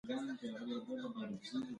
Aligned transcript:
هلک 0.59 0.79
مهربان 0.87 1.29
دی. 1.39 1.47